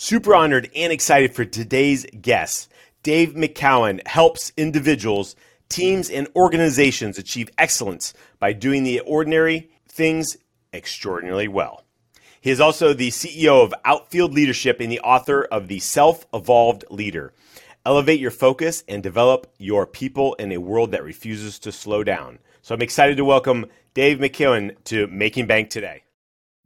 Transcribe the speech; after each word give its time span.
Super 0.00 0.32
honored 0.32 0.70
and 0.76 0.92
excited 0.92 1.34
for 1.34 1.44
today's 1.44 2.06
guest. 2.20 2.70
Dave 3.02 3.30
McKeown 3.34 4.06
helps 4.06 4.52
individuals, 4.56 5.34
teams, 5.68 6.08
and 6.08 6.28
organizations 6.36 7.18
achieve 7.18 7.50
excellence 7.58 8.14
by 8.38 8.52
doing 8.52 8.84
the 8.84 9.00
ordinary 9.00 9.70
things 9.88 10.36
extraordinarily 10.72 11.48
well. 11.48 11.82
He 12.40 12.52
is 12.52 12.60
also 12.60 12.94
the 12.94 13.08
CEO 13.08 13.60
of 13.60 13.74
Outfield 13.84 14.32
Leadership 14.32 14.78
and 14.78 14.92
the 14.92 15.00
author 15.00 15.42
of 15.42 15.66
The 15.66 15.80
Self 15.80 16.26
Evolved 16.32 16.84
Leader. 16.90 17.32
Elevate 17.84 18.20
your 18.20 18.30
focus 18.30 18.84
and 18.86 19.02
develop 19.02 19.52
your 19.58 19.84
people 19.84 20.34
in 20.34 20.52
a 20.52 20.58
world 20.58 20.92
that 20.92 21.02
refuses 21.02 21.58
to 21.58 21.72
slow 21.72 22.04
down. 22.04 22.38
So 22.62 22.72
I'm 22.72 22.82
excited 22.82 23.16
to 23.16 23.24
welcome 23.24 23.66
Dave 23.94 24.18
McKeown 24.18 24.76
to 24.84 25.08
Making 25.08 25.48
Bank 25.48 25.70
today 25.70 26.04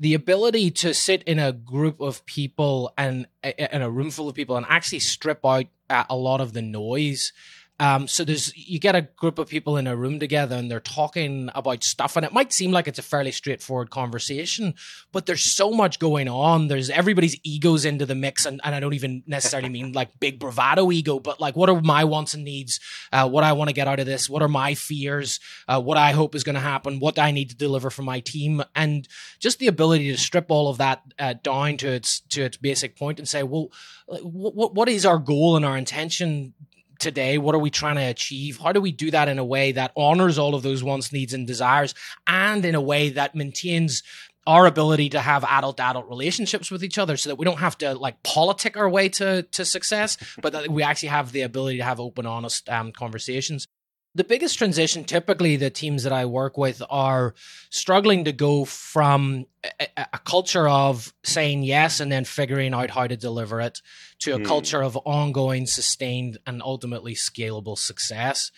the 0.02 0.14
ability 0.14 0.68
to 0.68 0.92
sit 0.92 1.22
in 1.28 1.38
a 1.38 1.52
group 1.52 2.00
of 2.00 2.26
people 2.26 2.92
and 2.98 3.24
in 3.56 3.82
a 3.82 3.88
room 3.88 4.10
full 4.10 4.28
of 4.28 4.34
people 4.34 4.56
and 4.56 4.66
actually 4.68 4.98
strip 4.98 5.46
out 5.46 5.66
uh, 5.88 6.02
a 6.10 6.16
lot 6.16 6.40
of 6.40 6.54
the 6.54 6.60
noise 6.60 7.32
um, 7.80 8.06
so 8.06 8.24
there's 8.24 8.56
you 8.56 8.78
get 8.78 8.94
a 8.94 9.02
group 9.02 9.38
of 9.38 9.48
people 9.48 9.76
in 9.76 9.86
a 9.86 9.96
room 9.96 10.20
together 10.20 10.54
and 10.54 10.70
they're 10.70 10.78
talking 10.78 11.50
about 11.54 11.82
stuff, 11.82 12.16
and 12.16 12.24
it 12.24 12.32
might 12.32 12.52
seem 12.52 12.70
like 12.70 12.86
it's 12.86 12.98
a 12.98 13.02
fairly 13.02 13.32
straightforward 13.32 13.90
conversation, 13.90 14.74
but 15.10 15.26
there's 15.26 15.42
so 15.42 15.72
much 15.72 15.98
going 15.98 16.28
on. 16.28 16.68
There's 16.68 16.90
everybody's 16.90 17.36
egos 17.42 17.84
into 17.84 18.06
the 18.06 18.14
mix, 18.14 18.46
and, 18.46 18.60
and 18.62 18.74
I 18.74 18.80
don't 18.80 18.94
even 18.94 19.22
necessarily 19.26 19.68
mean 19.68 19.92
like 19.92 20.20
big 20.20 20.38
bravado 20.38 20.92
ego, 20.92 21.18
but 21.18 21.40
like 21.40 21.56
what 21.56 21.70
are 21.70 21.80
my 21.80 22.04
wants 22.04 22.34
and 22.34 22.44
needs? 22.44 22.78
Uh, 23.12 23.28
what 23.28 23.42
I 23.42 23.52
want 23.52 23.68
to 23.68 23.74
get 23.74 23.88
out 23.88 23.98
of 23.98 24.06
this? 24.06 24.28
What 24.28 24.42
are 24.42 24.48
my 24.48 24.74
fears? 24.74 25.40
Uh, 25.66 25.80
what 25.80 25.96
I 25.96 26.12
hope 26.12 26.34
is 26.34 26.44
going 26.44 26.54
to 26.54 26.60
happen? 26.60 27.00
What 27.00 27.18
I 27.18 27.30
need 27.30 27.50
to 27.50 27.56
deliver 27.56 27.90
for 27.90 28.02
my 28.02 28.20
team? 28.20 28.62
And 28.76 29.08
just 29.40 29.58
the 29.58 29.66
ability 29.66 30.12
to 30.12 30.18
strip 30.18 30.50
all 30.50 30.68
of 30.68 30.78
that 30.78 31.02
uh, 31.18 31.34
down 31.42 31.78
to 31.78 31.88
its 31.88 32.20
to 32.30 32.42
its 32.42 32.56
basic 32.56 32.96
point 32.96 33.18
and 33.18 33.28
say, 33.28 33.42
well, 33.42 33.72
what 34.06 34.74
what 34.74 34.88
is 34.88 35.04
our 35.06 35.18
goal 35.18 35.56
and 35.56 35.64
our 35.64 35.76
intention 35.76 36.54
today? 37.02 37.36
What 37.36 37.54
are 37.54 37.58
we 37.58 37.70
trying 37.70 37.96
to 37.96 38.02
achieve? 38.02 38.58
How 38.58 38.72
do 38.72 38.80
we 38.80 38.92
do 38.92 39.10
that 39.10 39.28
in 39.28 39.38
a 39.38 39.44
way 39.44 39.72
that 39.72 39.92
honors 39.96 40.38
all 40.38 40.54
of 40.54 40.62
those 40.62 40.82
wants, 40.82 41.12
needs, 41.12 41.34
and 41.34 41.46
desires, 41.46 41.94
and 42.26 42.64
in 42.64 42.74
a 42.74 42.80
way 42.80 43.10
that 43.10 43.34
maintains 43.34 44.02
our 44.46 44.66
ability 44.66 45.08
to 45.10 45.20
have 45.20 45.44
adult 45.44 45.78
adult 45.78 46.08
relationships 46.08 46.70
with 46.70 46.82
each 46.82 46.98
other 46.98 47.16
so 47.16 47.28
that 47.28 47.36
we 47.36 47.44
don't 47.44 47.58
have 47.58 47.78
to 47.78 47.94
like 47.94 48.20
politic 48.22 48.76
our 48.76 48.88
way 48.88 49.08
to 49.08 49.42
to 49.52 49.64
success 49.64 50.16
but 50.42 50.52
that 50.52 50.68
we 50.68 50.82
actually 50.82 51.10
have 51.10 51.30
the 51.30 51.42
ability 51.42 51.76
to 51.76 51.84
have 51.84 52.00
open 52.00 52.26
honest 52.26 52.68
um, 52.68 52.90
conversations 52.90 53.68
the 54.14 54.24
biggest 54.24 54.58
transition 54.58 55.04
typically 55.04 55.56
the 55.56 55.70
teams 55.70 56.02
that 56.02 56.12
I 56.12 56.26
work 56.26 56.58
with 56.58 56.82
are 56.90 57.34
struggling 57.70 58.24
to 58.24 58.32
go 58.32 58.64
from 58.64 59.46
a, 59.80 59.88
a, 59.96 60.18
culture 60.18 60.68
of 60.68 61.12
saying 61.22 61.62
yes 61.62 62.00
and 62.00 62.12
then 62.12 62.24
figuring 62.24 62.74
out 62.74 62.90
how 62.90 63.06
to 63.06 63.16
deliver 63.16 63.60
it 63.60 63.80
to 64.20 64.34
a 64.34 64.38
mm. 64.38 64.44
culture 64.44 64.82
of 64.82 64.96
ongoing, 64.98 65.66
sustained, 65.66 66.38
and 66.46 66.62
ultimately 66.62 67.14
scalable 67.14 67.78
success. 67.78 68.50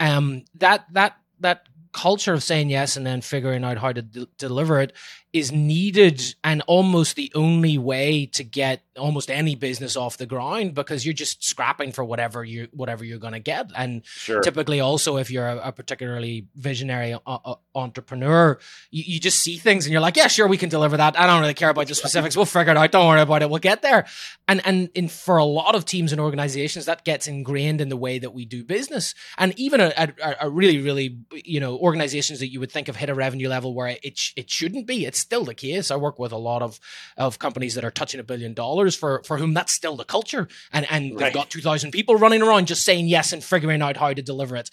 Um, 0.00 0.44
that 0.54 0.86
that 0.92 1.16
that 1.40 1.66
culture 1.92 2.32
of 2.32 2.42
saying 2.42 2.70
yes 2.70 2.96
and 2.96 3.06
then 3.06 3.20
figuring 3.20 3.64
out 3.64 3.78
how 3.78 3.92
to 3.92 4.02
d- 4.02 4.28
deliver 4.38 4.80
it 4.80 4.92
is 5.32 5.50
needed 5.50 6.34
and 6.44 6.60
almost 6.66 7.16
the 7.16 7.32
only 7.34 7.78
way 7.78 8.26
to 8.26 8.44
get 8.44 8.82
almost 8.98 9.30
any 9.30 9.54
business 9.54 9.96
off 9.96 10.18
the 10.18 10.26
ground 10.26 10.74
because 10.74 11.06
you're 11.06 11.14
just 11.14 11.42
scrapping 11.42 11.90
for 11.90 12.04
whatever 12.04 12.44
you 12.44 12.68
whatever 12.72 13.02
you're 13.02 13.18
going 13.18 13.32
to 13.32 13.40
get. 13.40 13.70
And 13.74 14.04
sure. 14.04 14.42
typically 14.42 14.80
also 14.80 15.16
if 15.16 15.30
you're 15.30 15.48
a, 15.48 15.68
a 15.68 15.72
particularly 15.72 16.48
visionary 16.54 17.14
uh, 17.14 17.18
uh, 17.26 17.54
entrepreneur 17.74 18.58
you, 18.90 19.04
you, 19.06 19.20
just 19.20 19.40
see 19.40 19.56
things 19.56 19.86
and 19.86 19.92
you're 19.92 20.02
like 20.02 20.16
yeah 20.16 20.26
sure 20.26 20.46
we 20.46 20.58
can 20.58 20.68
deliver 20.68 20.98
that. 20.98 21.18
I 21.18 21.26
don't 21.26 21.40
really 21.40 21.54
care 21.54 21.70
about 21.70 21.86
the 21.86 21.94
specifics. 21.94 22.36
We'll 22.36 22.44
figure 22.44 22.72
it 22.72 22.76
out. 22.76 22.92
Don't 22.92 23.08
worry 23.08 23.22
about 23.22 23.40
it. 23.40 23.48
We'll 23.48 23.60
get 23.60 23.80
there. 23.80 24.04
And 24.46 24.60
and 24.66 24.90
in 24.94 25.08
for 25.08 25.38
a 25.38 25.44
lot 25.44 25.74
of 25.74 25.86
teams 25.86 26.12
and 26.12 26.20
organizations 26.20 26.84
that 26.84 27.04
gets 27.04 27.26
ingrained 27.26 27.80
in 27.80 27.88
the 27.88 27.96
way 27.96 28.18
that 28.18 28.34
we 28.34 28.44
do 28.44 28.64
business. 28.64 29.14
And 29.38 29.58
even 29.58 29.80
a, 29.80 29.92
a, 29.96 30.36
a 30.42 30.50
really 30.50 30.78
really 30.82 31.20
you 31.32 31.60
know 31.60 31.78
organizations 31.78 32.40
that 32.40 32.48
you 32.48 32.60
would 32.60 32.70
think 32.70 32.88
have 32.88 32.96
hit 32.96 33.08
a 33.08 33.14
revenue 33.14 33.48
level 33.48 33.74
where 33.74 33.96
it, 34.02 34.20
it 34.36 34.50
shouldn't 34.50 34.86
be. 34.86 35.06
It's 35.06 35.21
still 35.22 35.44
the 35.44 35.54
case. 35.54 35.90
I 35.90 35.96
work 35.96 36.18
with 36.18 36.32
a 36.32 36.36
lot 36.36 36.62
of 36.62 36.78
of 37.16 37.38
companies 37.38 37.74
that 37.74 37.84
are 37.84 37.90
touching 37.90 38.20
a 38.20 38.24
billion 38.24 38.54
dollars 38.54 38.94
for 38.94 39.22
for 39.24 39.38
whom 39.38 39.54
that's 39.54 39.72
still 39.72 39.96
the 39.96 40.04
culture, 40.04 40.48
and 40.72 40.86
and 40.90 41.12
right. 41.12 41.18
they've 41.18 41.34
got 41.34 41.50
two 41.50 41.60
thousand 41.60 41.92
people 41.92 42.16
running 42.16 42.42
around 42.42 42.66
just 42.66 42.84
saying 42.84 43.08
yes 43.08 43.32
and 43.32 43.42
figuring 43.42 43.82
out 43.82 43.96
how 43.96 44.12
to 44.12 44.22
deliver 44.22 44.56
it. 44.56 44.70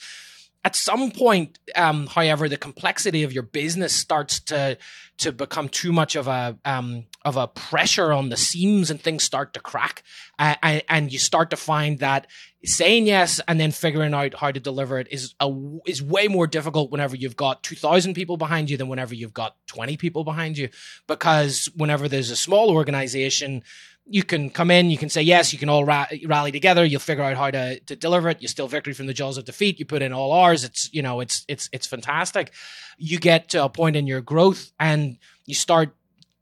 At 0.65 0.75
some 0.75 1.11
point, 1.11 1.57
um, 1.75 2.07
however, 2.07 2.49
the 2.49 2.57
complexity 2.57 3.23
of 3.23 3.31
your 3.31 3.43
business 3.43 3.93
starts 3.93 4.41
to 4.41 4.77
to 5.19 5.31
become 5.31 5.69
too 5.69 5.91
much 5.93 6.15
of 6.15 6.27
a 6.27 6.57
um, 6.65 7.05
of 7.23 7.37
a 7.37 7.47
pressure 7.47 8.11
on 8.11 8.29
the 8.29 8.37
seams, 8.37 8.91
and 8.91 9.01
things 9.01 9.23
start 9.23 9.53
to 9.53 9.61
crack, 9.61 10.03
uh, 10.37 10.55
and, 10.61 10.83
and 10.89 11.13
you 11.13 11.19
start 11.19 11.49
to 11.51 11.57
find 11.57 11.99
that 11.99 12.27
saying 12.65 13.07
yes 13.07 13.39
and 13.47 13.59
then 13.59 13.71
figuring 13.71 14.13
out 14.13 14.33
how 14.35 14.51
to 14.51 14.59
deliver 14.59 14.99
it 14.99 15.07
is 15.11 15.33
a, 15.39 15.49
is 15.85 16.03
way 16.03 16.27
more 16.27 16.45
difficult 16.45 16.91
whenever 16.91 17.15
you've 17.15 17.37
got 17.37 17.63
2000 17.63 18.13
people 18.13 18.35
behind 18.35 18.69
you 18.69 18.75
than 18.75 18.89
whenever 18.89 19.15
you've 19.15 19.33
got 19.33 19.55
20 19.67 19.95
people 19.95 20.25
behind 20.25 20.57
you. 20.57 20.67
Because 21.07 21.69
whenever 21.75 22.09
there's 22.09 22.31
a 22.31 22.35
small 22.35 22.69
organization 22.69 23.63
you 24.09 24.23
can 24.23 24.49
come 24.49 24.71
in, 24.71 24.89
you 24.89 24.97
can 24.97 25.09
say 25.09 25.21
yes, 25.21 25.53
you 25.53 25.59
can 25.59 25.69
all 25.69 25.85
ra- 25.85 26.07
rally 26.25 26.51
together, 26.51 26.83
you'll 26.83 26.99
figure 26.99 27.23
out 27.23 27.37
how 27.37 27.51
to, 27.51 27.79
to 27.81 27.95
deliver 27.95 28.29
it. 28.29 28.41
You 28.41 28.47
still 28.47 28.67
victory 28.67 28.93
from 28.93 29.05
the 29.05 29.13
jaws 29.13 29.37
of 29.37 29.45
defeat. 29.45 29.79
You 29.79 29.85
put 29.85 30.01
in 30.01 30.11
all 30.11 30.33
hours. 30.33 30.63
It's 30.63 30.89
you 30.91 31.01
know 31.01 31.19
it's 31.19 31.45
it's 31.47 31.69
it's 31.71 31.87
fantastic. 31.87 32.51
You 32.97 33.19
get 33.19 33.49
to 33.49 33.63
a 33.63 33.69
point 33.69 33.95
in 33.95 34.07
your 34.07 34.21
growth 34.21 34.71
and 34.79 35.17
you 35.45 35.55
start 35.55 35.95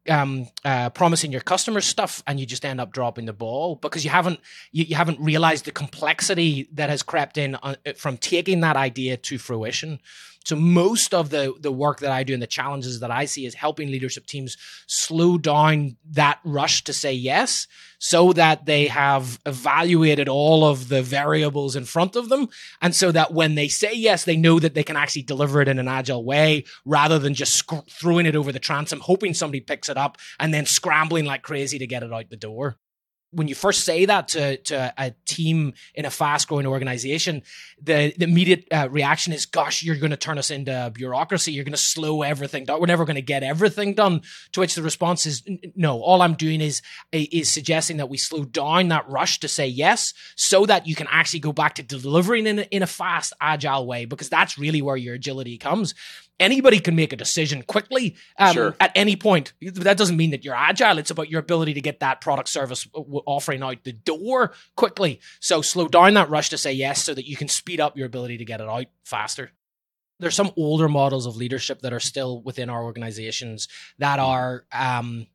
um, 0.10 0.48
uh, 0.64 0.90
promising 0.92 1.32
your 1.32 1.42
customers 1.42 1.86
stuff 1.86 2.24
and 2.26 2.40
you 2.40 2.46
just 2.46 2.64
end 2.64 2.80
up 2.80 2.94
dropping 2.94 3.26
the 3.26 3.34
ball 3.34 3.76
because 3.76 4.06
you 4.06 4.10
haven't 4.10 4.40
you, 4.72 4.86
you 4.86 4.96
haven't 4.96 5.20
realized 5.20 5.66
the 5.66 5.72
complexity 5.72 6.70
that 6.72 6.90
has 6.90 7.04
crept 7.04 7.38
in 7.38 7.56
uh, 7.56 7.76
from 7.98 8.18
taking 8.18 8.62
that 8.62 8.78
idea 8.78 9.18
to 9.18 9.38
fruition 9.38 10.00
so 10.48 10.56
most 10.56 11.14
of 11.14 11.30
the 11.30 11.54
the 11.60 11.74
work 11.74 12.00
that 12.00 12.12
I 12.14 12.24
do 12.24 12.34
and 12.34 12.42
the 12.42 12.48
challenges 12.48 13.02
that 13.02 13.12
I 13.12 13.26
see 13.26 13.46
is 13.46 13.54
helping 13.54 13.92
leadership 13.92 14.26
teams 14.26 14.56
slow 14.88 15.38
down 15.38 15.98
that 16.12 16.40
rush 16.46 16.86
to 16.86 16.94
say 16.94 17.12
yes 17.12 17.68
so 18.00 18.32
that 18.32 18.66
they 18.66 18.88
have 18.88 19.40
evaluated 19.46 20.30
all 20.30 20.64
of 20.64 20.88
the 20.88 21.02
variables 21.02 21.76
in 21.76 21.84
front 21.84 22.16
of 22.16 22.30
them. 22.30 22.48
And 22.82 22.96
so 22.96 23.12
that 23.12 23.34
when 23.34 23.56
they 23.56 23.68
say 23.68 23.94
yes 23.94 24.24
they 24.24 24.38
know 24.38 24.58
that 24.62 24.74
they 24.74 24.84
can 24.84 24.96
actually 24.96 25.24
deliver 25.24 25.62
it 25.62 25.68
in 25.68 25.80
an 25.80 25.90
agile 25.90 26.24
way 26.24 26.64
rather 26.86 27.20
than 27.20 27.34
just 27.34 27.54
sc- 27.56 27.90
throwing 27.90 28.26
it 28.26 28.38
over 28.38 28.54
the 28.54 28.58
transom 28.58 29.02
hoping 29.02 29.34
somebody 29.34 29.60
picks 29.60 29.90
it 29.90 29.98
up 29.98 30.18
and 30.40 30.54
then 30.54 30.66
scrambling 30.66 31.26
like 31.26 31.42
crazy 31.42 31.78
to 31.78 31.88
get 31.88 32.04
it 32.04 32.14
out 32.14 32.30
the 32.30 32.38
door 32.38 32.78
when 33.38 33.48
you 33.48 33.54
first 33.54 33.86
say 33.86 34.04
that 34.06 34.30
to, 34.30 34.58
to 34.58 34.92
a 34.98 35.12
team 35.26 35.74
in 35.94 36.06
a 36.06 36.10
fast 36.10 36.48
growing 36.48 36.66
organization, 36.66 37.44
the, 37.80 38.12
the 38.18 38.24
immediate 38.24 38.68
uh, 38.72 38.90
reaction 38.90 39.32
is, 39.32 39.46
gosh, 39.46 39.84
you're 39.84 39.96
going 39.96 40.10
to 40.10 40.18
turn 40.18 40.40
us 40.40 40.50
into 40.50 40.92
bureaucracy. 40.92 41.52
You're 41.52 41.64
going 41.64 41.72
to 41.74 41.78
slow 41.78 42.24
everything 42.24 42.66
down. 42.66 42.80
We're 42.80 42.88
never 42.88 43.06
going 43.06 43.16
to 43.16 43.22
get 43.22 43.44
everything 43.44 43.94
done. 43.94 44.24
To 44.54 44.60
which 44.60 44.74
the 44.74 44.82
response 44.82 45.28
is, 45.28 45.44
no, 45.76 46.02
all 46.02 46.24
I'm 46.24 46.34
doing 46.34 46.62
is, 46.62 46.82
is 47.12 47.52
suggesting 47.52 47.98
that 47.98 48.10
we 48.10 48.18
slow 48.18 48.44
down 48.44 48.88
that 48.88 49.08
rush 49.08 49.40
to 49.42 49.48
say 49.48 49.68
yes 49.68 50.16
so 50.36 50.66
that 50.66 50.88
you 50.88 50.96
can 50.96 51.08
actually 51.12 51.42
go 51.42 51.54
back 51.54 51.76
to 51.76 51.84
delivering 51.84 52.48
in 52.48 52.58
a, 52.58 52.64
in 52.64 52.82
a 52.82 52.88
fast, 52.88 53.34
agile 53.40 53.86
way, 53.86 54.06
because 54.06 54.30
that's 54.30 54.58
really 54.58 54.82
where 54.82 54.98
your 54.98 55.14
agility 55.14 55.60
comes 55.60 55.94
anybody 56.40 56.80
can 56.80 56.96
make 56.96 57.14
a 57.14 57.16
decision 57.16 57.64
quickly 57.64 58.16
um, 58.38 58.54
sure. 58.54 58.76
at 58.80 58.92
any 58.96 59.16
point. 59.16 59.54
That 59.62 59.98
doesn't 59.98 60.18
mean 60.18 60.32
that 60.32 60.44
you're 60.44 60.56
agile. 60.56 60.98
It's 60.98 61.12
about 61.12 61.30
your 61.30 61.40
ability 61.40 61.74
to 61.76 61.82
get 61.82 62.00
that 62.00 62.22
product 62.22 62.50
service 62.50 62.88
offering 62.94 63.64
out 63.64 63.84
the 63.84 63.94
door 63.94 64.54
quickly. 64.76 65.20
So 65.40 65.62
slow 65.62 65.88
down 65.88 66.14
that 66.16 66.30
rush 66.30 66.50
to 66.50 66.58
say 66.58 66.74
yes 66.74 67.04
so 67.04 67.14
that 67.14 67.28
you 67.28 67.36
can 67.36 67.48
speed 67.48 67.80
up 67.80 67.98
your 67.98 68.06
ability 68.06 68.38
to 68.38 68.46
get 68.46 68.62
it 68.62 68.70
out 68.70 68.86
faster. 69.04 69.52
There's 70.20 70.36
some 70.36 70.52
older 70.58 70.90
models 70.90 71.28
of 71.28 71.36
leadership 71.36 71.82
that 71.82 71.94
are 71.94 72.00
still 72.00 72.42
within 72.42 72.70
our 72.70 72.84
organizations 72.84 73.68
that 74.00 74.18
are 74.18 74.66
um, 74.72 75.28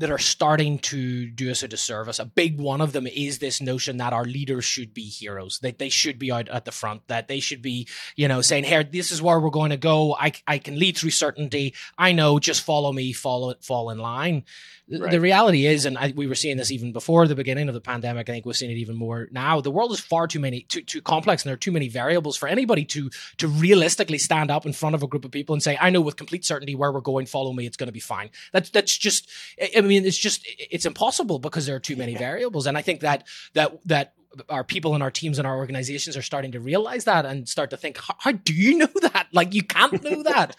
that 0.00 0.10
are 0.10 0.18
starting 0.18 0.78
to 0.78 1.26
do 1.26 1.50
us 1.50 1.62
a 1.62 1.68
disservice. 1.68 2.18
A 2.18 2.24
big 2.24 2.58
one 2.58 2.80
of 2.80 2.92
them 2.92 3.06
is 3.06 3.38
this 3.38 3.60
notion 3.60 3.98
that 3.98 4.14
our 4.14 4.24
leaders 4.24 4.64
should 4.64 4.94
be 4.94 5.04
heroes, 5.04 5.58
that 5.60 5.78
they 5.78 5.90
should 5.90 6.18
be 6.18 6.32
out 6.32 6.48
at 6.48 6.64
the 6.64 6.72
front, 6.72 7.06
that 7.08 7.28
they 7.28 7.38
should 7.38 7.60
be, 7.60 7.86
you 8.16 8.26
know, 8.26 8.40
saying, 8.40 8.64
"Here, 8.64 8.82
this 8.82 9.12
is 9.12 9.20
where 9.20 9.38
we're 9.38 9.50
going 9.50 9.70
to 9.70 9.76
go. 9.76 10.16
I, 10.18 10.32
I 10.46 10.58
can 10.58 10.78
lead 10.78 10.96
through 10.96 11.10
certainty. 11.10 11.74
I 11.98 12.12
know. 12.12 12.38
Just 12.38 12.62
follow 12.62 12.92
me. 12.92 13.12
Follow 13.12 13.54
fall 13.60 13.90
in 13.90 13.98
line." 13.98 14.44
Right. 14.92 15.12
The 15.12 15.20
reality 15.20 15.66
is, 15.66 15.86
and 15.86 15.96
I, 15.96 16.12
we 16.16 16.26
were 16.26 16.34
seeing 16.34 16.56
this 16.56 16.72
even 16.72 16.92
before 16.92 17.28
the 17.28 17.36
beginning 17.36 17.68
of 17.68 17.74
the 17.74 17.80
pandemic. 17.80 18.28
I 18.28 18.32
think 18.32 18.44
we're 18.44 18.54
seeing 18.54 18.72
it 18.72 18.78
even 18.78 18.96
more 18.96 19.28
now. 19.30 19.60
The 19.60 19.70
world 19.70 19.92
is 19.92 20.00
far 20.00 20.26
too 20.26 20.40
many, 20.40 20.62
too, 20.62 20.82
too 20.82 21.00
complex, 21.00 21.42
and 21.42 21.48
there 21.48 21.54
are 21.54 21.58
too 21.58 21.70
many 21.70 21.88
variables 21.88 22.36
for 22.36 22.48
anybody 22.48 22.84
to 22.86 23.10
to 23.36 23.46
realistically 23.46 24.18
stand 24.18 24.50
up 24.50 24.66
in 24.66 24.72
front 24.72 24.96
of 24.96 25.02
a 25.02 25.06
group 25.06 25.24
of 25.24 25.30
people 25.30 25.52
and 25.52 25.62
say, 25.62 25.78
"I 25.80 25.90
know 25.90 26.00
with 26.00 26.16
complete 26.16 26.44
certainty 26.44 26.74
where 26.74 26.90
we're 26.90 27.00
going. 27.00 27.26
Follow 27.26 27.52
me. 27.52 27.66
It's 27.66 27.76
going 27.76 27.88
to 27.88 27.92
be 27.92 28.00
fine." 28.00 28.30
That's 28.52 28.70
that's 28.70 28.96
just. 28.96 29.28
I 29.76 29.80
mean, 29.80 29.89
it's 29.92 30.18
just 30.18 30.46
it's 30.58 30.86
impossible 30.86 31.38
because 31.38 31.66
there 31.66 31.76
are 31.76 31.80
too 31.80 31.96
many 31.96 32.16
variables, 32.16 32.66
and 32.66 32.76
I 32.76 32.82
think 32.82 33.00
that 33.00 33.26
that 33.54 33.78
that 33.86 34.14
our 34.48 34.62
people 34.62 34.94
and 34.94 35.02
our 35.02 35.10
teams 35.10 35.38
and 35.38 35.46
our 35.46 35.56
organizations 35.56 36.16
are 36.16 36.22
starting 36.22 36.52
to 36.52 36.60
realize 36.60 37.04
that 37.04 37.26
and 37.26 37.48
start 37.48 37.70
to 37.70 37.76
think, 37.76 37.98
how, 38.18 38.32
do 38.32 38.54
you 38.54 38.78
know 38.78 38.88
that? 39.02 39.18
Like 39.32 39.54
you 39.54 39.62
can't 39.62 40.02
know 40.02 40.24
that. 40.24 40.56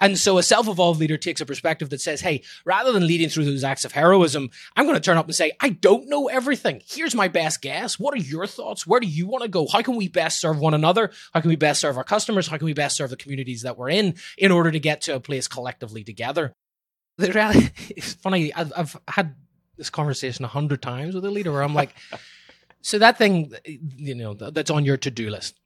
and 0.00 0.16
so 0.16 0.38
a 0.38 0.44
self-evolved 0.44 1.00
leader 1.00 1.16
takes 1.16 1.40
a 1.40 1.46
perspective 1.46 1.90
that 1.90 2.00
says, 2.00 2.20
hey, 2.20 2.42
rather 2.64 2.92
than 2.92 3.06
leading 3.06 3.28
through 3.28 3.46
those 3.46 3.64
acts 3.64 3.84
of 3.84 3.90
heroism, 3.90 4.50
I'm 4.76 4.86
going 4.86 4.94
to 4.96 5.02
turn 5.02 5.18
up 5.18 5.26
and 5.26 5.34
say, 5.34 5.52
I 5.60 5.70
don't 5.70 6.08
know 6.08 6.28
everything. 6.28 6.82
Here's 6.86 7.16
my 7.16 7.26
best 7.26 7.62
guess. 7.62 7.98
What 7.98 8.14
are 8.14 8.18
your 8.18 8.46
thoughts? 8.46 8.86
Where 8.86 9.00
do 9.00 9.08
you 9.08 9.26
want 9.26 9.42
to 9.42 9.48
go? 9.48 9.66
How 9.66 9.82
can 9.82 9.96
we 9.96 10.06
best 10.06 10.40
serve 10.40 10.60
one 10.60 10.72
another? 10.72 11.10
How 11.34 11.40
can 11.40 11.48
we 11.48 11.56
best 11.56 11.80
serve 11.80 11.96
our 11.96 12.04
customers? 12.04 12.46
How 12.46 12.58
can 12.58 12.66
we 12.66 12.74
best 12.74 12.96
serve 12.96 13.10
the 13.10 13.16
communities 13.16 13.62
that 13.62 13.76
we're 13.76 13.90
in 13.90 14.14
in 14.38 14.52
order 14.52 14.70
to 14.70 14.78
get 14.78 15.00
to 15.02 15.16
a 15.16 15.20
place 15.20 15.48
collectively 15.48 16.04
together? 16.04 16.54
The 17.18 17.32
reality, 17.32 17.70
it's 17.90 18.14
funny. 18.14 18.52
I've, 18.54 18.72
I've 18.76 18.96
had 19.08 19.34
this 19.76 19.90
conversation 19.90 20.44
a 20.44 20.48
hundred 20.48 20.82
times 20.82 21.14
with 21.14 21.24
a 21.24 21.30
leader 21.30 21.52
where 21.52 21.62
I'm 21.62 21.74
like, 21.74 21.94
so 22.82 22.98
that 22.98 23.18
thing, 23.18 23.52
you 23.64 24.14
know, 24.14 24.34
that's 24.34 24.70
on 24.70 24.84
your 24.84 24.96
to-do 24.96 25.30
list. 25.30 25.58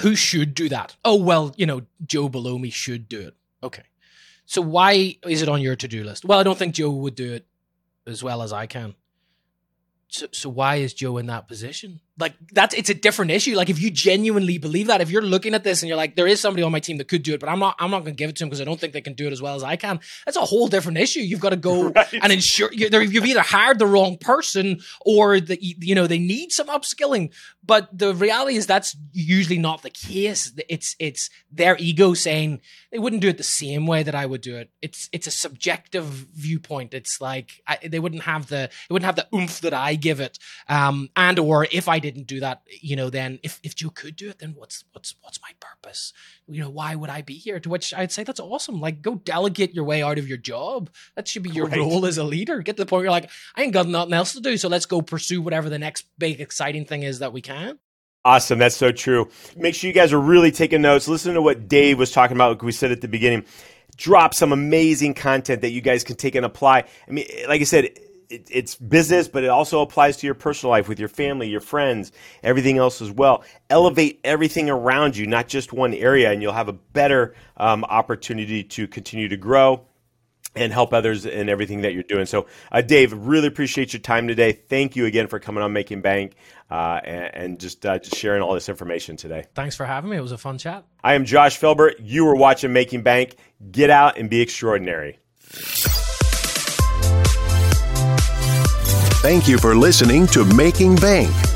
Who 0.00 0.14
should 0.14 0.54
do 0.54 0.68
that? 0.68 0.96
Oh, 1.04 1.16
well, 1.16 1.54
you 1.56 1.66
know, 1.66 1.82
Joe 2.04 2.28
below 2.28 2.58
me 2.58 2.70
should 2.70 3.08
do 3.08 3.20
it. 3.20 3.34
Okay. 3.62 3.84
So 4.44 4.60
why 4.60 5.16
is 5.26 5.42
it 5.42 5.48
on 5.48 5.60
your 5.62 5.74
to-do 5.74 6.04
list? 6.04 6.24
Well, 6.24 6.38
I 6.38 6.42
don't 6.42 6.58
think 6.58 6.74
Joe 6.74 6.90
would 6.90 7.14
do 7.14 7.32
it 7.32 7.46
as 8.06 8.22
well 8.22 8.42
as 8.42 8.52
I 8.52 8.66
can. 8.66 8.94
So, 10.08 10.26
so 10.32 10.48
why 10.48 10.76
is 10.76 10.94
Joe 10.94 11.16
in 11.18 11.26
that 11.26 11.48
position? 11.48 12.00
Like 12.18 12.34
that's 12.50 12.74
it's 12.74 12.88
a 12.88 12.94
different 12.94 13.30
issue. 13.30 13.56
Like 13.56 13.68
if 13.68 13.80
you 13.80 13.90
genuinely 13.90 14.56
believe 14.56 14.86
that, 14.86 15.00
if 15.00 15.10
you're 15.10 15.22
looking 15.22 15.52
at 15.54 15.64
this 15.64 15.82
and 15.82 15.88
you're 15.88 15.98
like, 15.98 16.16
there 16.16 16.26
is 16.26 16.40
somebody 16.40 16.62
on 16.62 16.72
my 16.72 16.80
team 16.80 16.96
that 16.96 17.08
could 17.08 17.22
do 17.22 17.34
it, 17.34 17.40
but 17.40 17.48
I'm 17.48 17.58
not, 17.58 17.76
I'm 17.78 17.90
not 17.90 18.04
going 18.04 18.14
to 18.14 18.18
give 18.18 18.30
it 18.30 18.36
to 18.36 18.44
him 18.44 18.48
because 18.48 18.60
I 18.60 18.64
don't 18.64 18.80
think 18.80 18.94
they 18.94 19.02
can 19.02 19.12
do 19.12 19.26
it 19.26 19.32
as 19.32 19.42
well 19.42 19.54
as 19.54 19.62
I 19.62 19.76
can. 19.76 20.00
That's 20.24 20.38
a 20.38 20.40
whole 20.40 20.66
different 20.66 20.96
issue. 20.96 21.20
You've 21.20 21.40
got 21.40 21.50
to 21.50 21.56
go 21.56 21.88
right. 21.90 22.06
and 22.14 22.32
ensure 22.32 22.72
you've 22.72 23.26
either 23.26 23.42
hired 23.42 23.78
the 23.78 23.86
wrong 23.86 24.16
person 24.16 24.80
or 25.02 25.40
that 25.40 25.62
you 25.62 25.94
know 25.94 26.06
they 26.06 26.18
need 26.18 26.52
some 26.52 26.68
upskilling. 26.68 27.32
But 27.66 27.96
the 27.96 28.14
reality 28.14 28.56
is 28.56 28.66
that's 28.66 28.96
usually 29.12 29.58
not 29.58 29.82
the 29.82 29.90
case. 29.90 30.52
It's 30.68 30.94
it's 30.98 31.30
their 31.50 31.76
ego 31.78 32.14
saying 32.14 32.60
they 32.92 32.98
wouldn't 32.98 33.22
do 33.22 33.28
it 33.28 33.38
the 33.38 33.42
same 33.42 33.86
way 33.86 34.04
that 34.04 34.14
I 34.14 34.24
would 34.24 34.40
do 34.40 34.56
it. 34.56 34.70
It's 34.80 35.08
it's 35.12 35.26
a 35.26 35.32
subjective 35.32 36.04
viewpoint. 36.04 36.94
It's 36.94 37.20
like 37.20 37.62
I, 37.66 37.78
they 37.84 37.98
wouldn't 37.98 38.22
have 38.22 38.46
the 38.46 38.64
it 38.64 38.92
wouldn't 38.92 39.06
have 39.06 39.16
the 39.16 39.26
oomph 39.36 39.60
that 39.62 39.74
I 39.74 39.96
give 39.96 40.20
it. 40.20 40.38
Um, 40.68 41.10
and 41.16 41.38
or 41.40 41.66
if 41.72 41.88
I 41.88 41.98
didn't 41.98 42.28
do 42.28 42.40
that, 42.40 42.62
you 42.80 42.94
know, 42.94 43.10
then 43.10 43.40
if, 43.42 43.58
if 43.64 43.74
Joe 43.74 43.90
could 43.90 44.14
do 44.14 44.28
it, 44.28 44.38
then 44.38 44.54
what's 44.56 44.84
what's 44.92 45.16
what's 45.22 45.40
my 45.42 45.50
purpose? 45.58 46.12
You 46.46 46.62
know, 46.62 46.70
why 46.70 46.94
would 46.94 47.10
I 47.10 47.22
be 47.22 47.34
here? 47.34 47.58
To 47.58 47.68
which 47.68 47.92
I'd 47.92 48.12
say 48.12 48.22
that's 48.22 48.38
awesome. 48.38 48.80
Like 48.80 49.02
go 49.02 49.16
delegate 49.16 49.74
your 49.74 49.84
way 49.84 50.02
out 50.02 50.18
of 50.18 50.28
your 50.28 50.38
job. 50.38 50.90
That 51.16 51.26
should 51.26 51.42
be 51.42 51.50
your 51.50 51.66
right. 51.66 51.78
role 51.78 52.06
as 52.06 52.16
a 52.16 52.24
leader. 52.24 52.62
Get 52.62 52.76
to 52.76 52.84
the 52.84 52.86
point 52.86 53.00
where 53.00 53.04
you're 53.06 53.10
like, 53.10 53.30
I 53.56 53.62
ain't 53.62 53.72
got 53.72 53.88
nothing 53.88 54.14
else 54.14 54.34
to 54.34 54.40
do, 54.40 54.56
so 54.56 54.68
let's 54.68 54.86
go 54.86 55.02
pursue 55.02 55.42
whatever 55.42 55.68
the 55.68 55.78
next 55.78 56.04
big 56.16 56.40
exciting 56.40 56.84
thing 56.84 57.02
is 57.02 57.18
that 57.18 57.32
we 57.32 57.40
can. 57.40 57.55
Awesome. 58.24 58.58
That's 58.58 58.76
so 58.76 58.90
true. 58.90 59.28
Make 59.56 59.76
sure 59.76 59.86
you 59.86 59.94
guys 59.94 60.12
are 60.12 60.20
really 60.20 60.50
taking 60.50 60.82
notes. 60.82 61.06
Listen 61.06 61.34
to 61.34 61.42
what 61.42 61.68
Dave 61.68 61.96
was 61.96 62.10
talking 62.10 62.36
about, 62.36 62.50
like 62.50 62.62
we 62.62 62.72
said 62.72 62.90
at 62.90 63.00
the 63.00 63.06
beginning. 63.06 63.44
Drop 63.96 64.34
some 64.34 64.52
amazing 64.52 65.14
content 65.14 65.62
that 65.62 65.70
you 65.70 65.80
guys 65.80 66.02
can 66.02 66.16
take 66.16 66.34
and 66.34 66.44
apply. 66.44 66.84
I 67.06 67.10
mean, 67.12 67.26
like 67.48 67.60
I 67.60 67.64
said, 67.64 67.84
it, 67.84 68.00
it's 68.50 68.74
business, 68.74 69.28
but 69.28 69.44
it 69.44 69.48
also 69.48 69.80
applies 69.80 70.16
to 70.16 70.26
your 70.26 70.34
personal 70.34 70.72
life 70.72 70.88
with 70.88 70.98
your 70.98 71.08
family, 71.08 71.48
your 71.48 71.60
friends, 71.60 72.10
everything 72.42 72.78
else 72.78 73.00
as 73.00 73.12
well. 73.12 73.44
Elevate 73.70 74.18
everything 74.24 74.68
around 74.68 75.16
you, 75.16 75.28
not 75.28 75.46
just 75.46 75.72
one 75.72 75.94
area, 75.94 76.32
and 76.32 76.42
you'll 76.42 76.52
have 76.52 76.68
a 76.68 76.72
better 76.72 77.34
um, 77.56 77.84
opportunity 77.84 78.64
to 78.64 78.88
continue 78.88 79.28
to 79.28 79.36
grow 79.36 79.86
and 80.56 80.72
help 80.72 80.92
others 80.92 81.26
in 81.26 81.48
everything 81.48 81.82
that 81.82 81.94
you're 81.94 82.02
doing. 82.02 82.26
So, 82.26 82.46
uh, 82.72 82.82
Dave, 82.82 83.12
really 83.12 83.48
appreciate 83.48 83.92
your 83.92 84.00
time 84.00 84.28
today. 84.28 84.52
Thank 84.52 84.96
you 84.96 85.06
again 85.06 85.26
for 85.26 85.38
coming 85.38 85.62
on 85.62 85.72
Making 85.72 86.00
Bank 86.00 86.34
uh, 86.70 87.00
and, 87.04 87.34
and, 87.34 87.60
just, 87.60 87.84
uh, 87.84 87.98
just 87.98 88.16
sharing 88.16 88.42
all 88.42 88.54
this 88.54 88.68
information 88.68 89.16
today. 89.16 89.44
Thanks 89.54 89.76
for 89.76 89.84
having 89.86 90.10
me. 90.10 90.16
It 90.16 90.22
was 90.22 90.32
a 90.32 90.38
fun 90.38 90.58
chat. 90.58 90.84
I 91.02 91.14
am 91.14 91.24
Josh 91.24 91.58
Felber. 91.58 91.92
You 91.98 92.24
were 92.24 92.36
watching 92.36 92.72
Making 92.72 93.02
Bank. 93.02 93.36
Get 93.70 93.90
out 93.90 94.18
and 94.18 94.28
be 94.28 94.40
extraordinary. 94.40 95.18
Thank 99.22 99.48
you 99.48 99.58
for 99.58 99.74
listening 99.74 100.26
to 100.28 100.44
Making 100.44 100.96
Bank. 100.96 101.34